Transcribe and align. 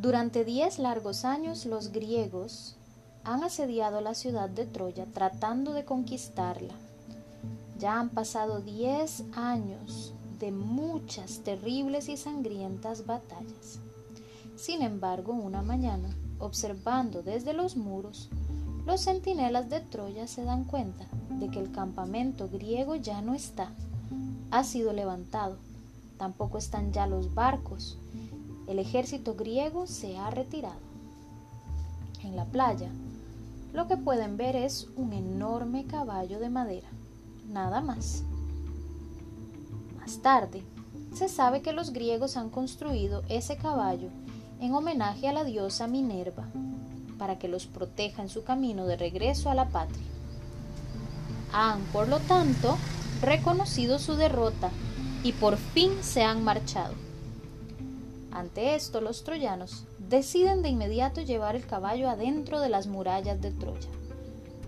Durante 0.00 0.46
diez 0.46 0.78
largos 0.78 1.26
años 1.26 1.66
los 1.66 1.92
griegos 1.92 2.74
han 3.22 3.44
asediado 3.44 4.00
la 4.00 4.14
ciudad 4.14 4.48
de 4.48 4.64
Troya 4.64 5.04
tratando 5.04 5.74
de 5.74 5.84
conquistarla. 5.84 6.72
Ya 7.78 8.00
han 8.00 8.08
pasado 8.08 8.60
diez 8.60 9.24
años 9.34 10.14
de 10.38 10.52
muchas 10.52 11.40
terribles 11.40 12.08
y 12.08 12.16
sangrientas 12.16 13.04
batallas. 13.04 13.80
Sin 14.56 14.80
embargo, 14.80 15.34
una 15.34 15.60
mañana, 15.60 16.08
observando 16.38 17.22
desde 17.22 17.52
los 17.52 17.76
muros, 17.76 18.30
los 18.86 19.02
centinelas 19.02 19.68
de 19.68 19.80
Troya 19.80 20.26
se 20.26 20.44
dan 20.44 20.64
cuenta 20.64 21.04
de 21.28 21.50
que 21.50 21.58
el 21.60 21.72
campamento 21.72 22.48
griego 22.48 22.94
ya 22.94 23.20
no 23.20 23.34
está, 23.34 23.70
ha 24.50 24.64
sido 24.64 24.94
levantado, 24.94 25.58
tampoco 26.16 26.56
están 26.56 26.90
ya 26.90 27.06
los 27.06 27.34
barcos, 27.34 27.98
el 28.70 28.78
ejército 28.78 29.34
griego 29.34 29.86
se 29.86 30.16
ha 30.16 30.30
retirado. 30.30 30.78
En 32.22 32.36
la 32.36 32.44
playa, 32.44 32.88
lo 33.72 33.88
que 33.88 33.96
pueden 33.96 34.36
ver 34.36 34.54
es 34.54 34.88
un 34.96 35.12
enorme 35.12 35.86
caballo 35.86 36.38
de 36.38 36.50
madera, 36.50 36.88
nada 37.48 37.80
más. 37.80 38.22
Más 39.98 40.18
tarde, 40.22 40.62
se 41.14 41.28
sabe 41.28 41.62
que 41.62 41.72
los 41.72 41.92
griegos 41.92 42.36
han 42.36 42.50
construido 42.50 43.24
ese 43.28 43.56
caballo 43.56 44.08
en 44.60 44.72
homenaje 44.72 45.28
a 45.28 45.32
la 45.32 45.42
diosa 45.42 45.88
Minerva, 45.88 46.46
para 47.18 47.38
que 47.38 47.48
los 47.48 47.66
proteja 47.66 48.22
en 48.22 48.28
su 48.28 48.44
camino 48.44 48.86
de 48.86 48.96
regreso 48.96 49.50
a 49.50 49.54
la 49.54 49.68
patria. 49.68 50.06
Han, 51.52 51.80
por 51.92 52.08
lo 52.08 52.20
tanto, 52.20 52.76
reconocido 53.20 53.98
su 53.98 54.14
derrota 54.14 54.70
y 55.24 55.32
por 55.32 55.56
fin 55.56 55.90
se 56.02 56.22
han 56.22 56.44
marchado. 56.44 57.09
Ante 58.32 58.74
esto, 58.74 59.00
los 59.00 59.24
troyanos 59.24 59.84
deciden 59.98 60.62
de 60.62 60.68
inmediato 60.68 61.20
llevar 61.20 61.56
el 61.56 61.66
caballo 61.66 62.08
adentro 62.08 62.60
de 62.60 62.68
las 62.68 62.86
murallas 62.86 63.40
de 63.40 63.50
Troya 63.50 63.88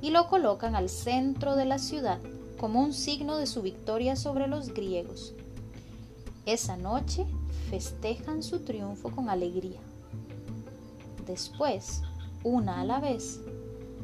y 0.00 0.10
lo 0.10 0.28
colocan 0.28 0.74
al 0.74 0.88
centro 0.88 1.54
de 1.54 1.64
la 1.64 1.78
ciudad 1.78 2.18
como 2.58 2.80
un 2.80 2.92
signo 2.92 3.36
de 3.36 3.46
su 3.46 3.62
victoria 3.62 4.16
sobre 4.16 4.48
los 4.48 4.74
griegos. 4.74 5.34
Esa 6.44 6.76
noche 6.76 7.24
festejan 7.70 8.42
su 8.42 8.60
triunfo 8.60 9.10
con 9.10 9.28
alegría. 9.28 9.80
Después, 11.26 12.02
una 12.42 12.80
a 12.80 12.84
la 12.84 12.98
vez, 12.98 13.40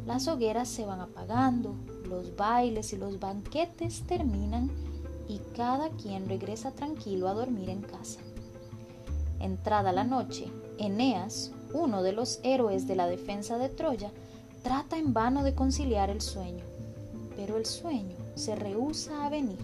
las 0.07 0.29
hogueras 0.29 0.69
se 0.69 0.87
van 0.87 1.01
apagando, 1.01 1.75
los 2.09 2.37
bailes 2.37 2.93
y 2.93 2.97
los 2.97 3.19
banquetes 3.19 4.07
terminan 4.07 4.71
y 5.29 5.39
cada 5.57 5.91
quien 5.91 6.29
regresa 6.29 6.71
tranquilo 6.71 7.29
a 7.29 7.35
dormir 7.35 7.69
en 7.71 7.83
casa. 7.83 8.21
Entrada 9.41 9.93
la 9.93 10.05
noche, 10.05 10.51
Eneas, 10.79 11.53
uno 11.73 12.03
de 12.03 12.13
los 12.13 12.41
héroes 12.43 12.87
de 12.87 12.97
la 12.97 13.07
defensa 13.07 13.59
de 13.59 13.69
Troya, 13.69 14.11
trata 14.63 14.99
en 14.99 15.13
vano 15.13 15.43
de 15.45 15.55
conciliar 15.55 16.11
el 16.11 16.21
sueño, 16.21 16.65
pero 17.37 17.57
el 17.57 17.67
sueño 17.67 18.17
se 18.35 18.57
rehúsa 18.57 19.25
a 19.25 19.31
venir. 19.31 19.59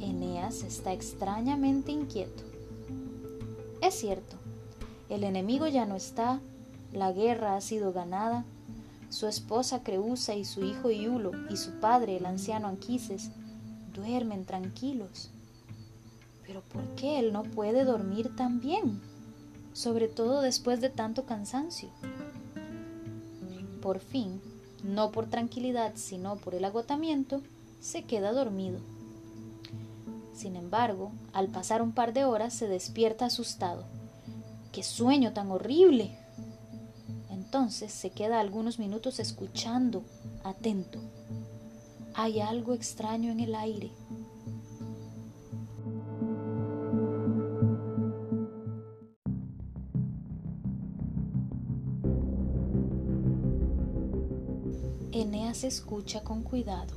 Eneas 0.00 0.62
está 0.62 0.92
extrañamente 0.92 1.92
inquieto. 1.92 2.42
Es 3.80 3.94
cierto, 3.94 4.36
el 5.08 5.24
enemigo 5.24 5.66
ya 5.66 5.86
no 5.86 5.96
está, 5.96 6.40
la 6.92 7.12
guerra 7.12 7.56
ha 7.56 7.60
sido 7.60 7.92
ganada, 7.92 8.44
su 9.10 9.26
esposa 9.26 9.82
Creusa 9.82 10.34
y 10.34 10.44
su 10.44 10.64
hijo 10.64 10.90
Iulo 10.90 11.32
y 11.48 11.56
su 11.56 11.80
padre, 11.80 12.18
el 12.18 12.26
anciano 12.26 12.68
Anquises, 12.68 13.30
duermen 13.94 14.44
tranquilos. 14.44 15.30
Pero 16.48 16.62
¿por 16.62 16.82
qué 16.94 17.18
él 17.18 17.30
no 17.34 17.42
puede 17.42 17.84
dormir 17.84 18.34
tan 18.34 18.58
bien? 18.58 19.02
Sobre 19.74 20.08
todo 20.08 20.40
después 20.40 20.80
de 20.80 20.88
tanto 20.88 21.26
cansancio. 21.26 21.90
Por 23.82 24.00
fin, 24.00 24.40
no 24.82 25.12
por 25.12 25.26
tranquilidad, 25.26 25.92
sino 25.96 26.36
por 26.36 26.54
el 26.54 26.64
agotamiento, 26.64 27.42
se 27.80 28.04
queda 28.04 28.32
dormido. 28.32 28.80
Sin 30.32 30.56
embargo, 30.56 31.12
al 31.34 31.48
pasar 31.48 31.82
un 31.82 31.92
par 31.92 32.14
de 32.14 32.24
horas 32.24 32.54
se 32.54 32.66
despierta 32.66 33.26
asustado. 33.26 33.84
¡Qué 34.72 34.82
sueño 34.82 35.34
tan 35.34 35.50
horrible! 35.50 36.18
Entonces 37.28 37.92
se 37.92 38.08
queda 38.08 38.40
algunos 38.40 38.78
minutos 38.78 39.20
escuchando, 39.20 40.02
atento. 40.44 40.98
Hay 42.14 42.40
algo 42.40 42.72
extraño 42.72 43.30
en 43.30 43.40
el 43.40 43.54
aire. 43.54 43.90
Eneas 55.12 55.64
escucha 55.64 56.22
con 56.22 56.42
cuidado. 56.42 56.94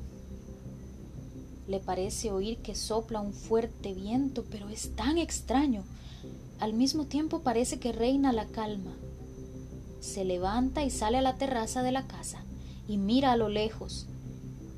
Le 1.67 1.79
parece 1.79 2.31
oír 2.31 2.57
que 2.57 2.75
sopla 2.75 3.21
un 3.21 3.33
fuerte 3.33 3.93
viento, 3.93 4.45
pero 4.49 4.69
es 4.69 4.95
tan 4.95 5.17
extraño. 5.17 5.83
Al 6.59 6.73
mismo 6.73 7.05
tiempo 7.05 7.39
parece 7.39 7.79
que 7.79 7.91
reina 7.91 8.33
la 8.33 8.45
calma 8.45 8.93
se 10.01 10.25
levanta 10.25 10.83
y 10.83 10.89
sale 10.89 11.19
a 11.19 11.21
la 11.21 11.35
terraza 11.35 11.83
de 11.83 11.91
la 11.91 12.07
casa 12.07 12.39
y 12.87 12.97
mira 12.97 13.31
a 13.31 13.37
lo 13.37 13.47
lejos. 13.47 14.07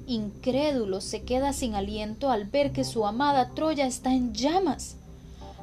Incrédulo 0.05 0.99
se 0.99 1.23
queda 1.23 1.53
sin 1.53 1.75
aliento 1.75 2.29
al 2.29 2.45
ver 2.45 2.73
que 2.73 2.83
su 2.83 3.07
amada 3.07 3.51
Troya 3.55 3.87
está 3.87 4.13
en 4.13 4.33
llamas. 4.33 4.97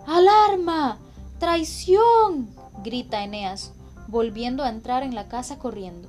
¡Alarma! 0.06 0.98
¡Traición! 1.38 2.48
grita 2.82 3.22
Eneas, 3.22 3.72
volviendo 4.08 4.64
a 4.64 4.70
entrar 4.70 5.02
en 5.02 5.14
la 5.14 5.28
casa 5.28 5.58
corriendo. 5.58 6.08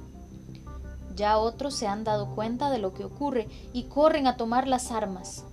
Ya 1.16 1.38
otros 1.38 1.76
se 1.76 1.88
han 1.88 2.04
dado 2.04 2.36
cuenta 2.36 2.70
de 2.70 2.80
lo 2.80 2.94
que 2.94 3.06
ocurre 3.06 3.48
y 3.74 3.84
corren 3.84 4.28
a 4.28 4.38
tomar 4.38 4.68
las 4.68 4.92
armas. 4.92 5.46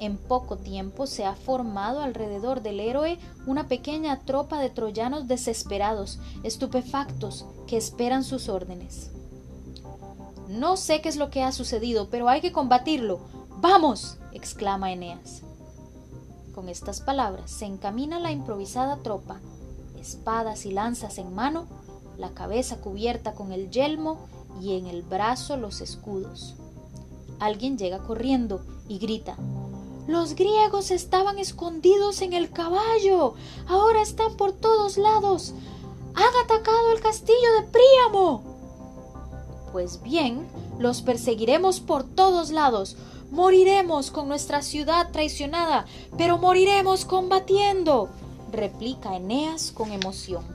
En 0.00 0.18
poco 0.18 0.56
tiempo 0.56 1.06
se 1.06 1.24
ha 1.24 1.34
formado 1.34 2.00
alrededor 2.02 2.62
del 2.62 2.80
héroe 2.80 3.18
una 3.46 3.68
pequeña 3.68 4.20
tropa 4.20 4.58
de 4.58 4.70
troyanos 4.70 5.28
desesperados, 5.28 6.18
estupefactos, 6.42 7.46
que 7.66 7.76
esperan 7.76 8.24
sus 8.24 8.48
órdenes. 8.48 9.10
No 10.48 10.76
sé 10.76 11.00
qué 11.00 11.08
es 11.08 11.16
lo 11.16 11.30
que 11.30 11.42
ha 11.42 11.52
sucedido, 11.52 12.10
pero 12.10 12.28
hay 12.28 12.40
que 12.40 12.52
combatirlo. 12.52 13.20
¡Vamos! 13.60 14.18
exclama 14.32 14.92
Eneas. 14.92 15.42
Con 16.54 16.68
estas 16.68 17.00
palabras 17.00 17.50
se 17.50 17.64
encamina 17.64 18.18
la 18.18 18.30
improvisada 18.30 18.98
tropa, 18.98 19.40
espadas 19.98 20.66
y 20.66 20.72
lanzas 20.72 21.18
en 21.18 21.34
mano, 21.34 21.66
la 22.18 22.30
cabeza 22.30 22.80
cubierta 22.80 23.34
con 23.34 23.52
el 23.52 23.70
yelmo 23.70 24.28
y 24.60 24.76
en 24.76 24.86
el 24.86 25.02
brazo 25.02 25.56
los 25.56 25.80
escudos. 25.80 26.54
Alguien 27.40 27.76
llega 27.76 27.98
corriendo 27.98 28.64
y 28.88 28.98
grita 28.98 29.36
los 30.06 30.34
griegos 30.34 30.90
estaban 30.90 31.38
escondidos 31.38 32.20
en 32.20 32.34
el 32.34 32.50
caballo. 32.50 33.34
Ahora 33.66 34.02
están 34.02 34.36
por 34.36 34.52
todos 34.52 34.98
lados. 34.98 35.54
Han 36.14 36.44
atacado 36.44 36.92
el 36.92 37.00
castillo 37.00 37.54
de 37.58 37.66
Príamo. 37.68 38.42
Pues 39.72 40.02
bien, 40.02 40.46
los 40.78 41.00
perseguiremos 41.00 41.80
por 41.80 42.04
todos 42.04 42.50
lados. 42.50 42.96
Moriremos 43.30 44.10
con 44.10 44.28
nuestra 44.28 44.60
ciudad 44.62 45.10
traicionada, 45.10 45.86
pero 46.18 46.38
moriremos 46.38 47.04
combatiendo, 47.04 48.10
replica 48.52 49.16
Eneas 49.16 49.72
con 49.72 49.90
emoción. 49.90 50.53